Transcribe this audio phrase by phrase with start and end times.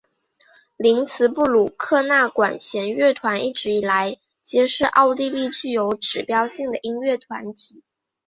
[0.77, 7.83] 林兹布鲁克纳管弦乐团一直以来皆是奥地利具有指标性的音乐团体。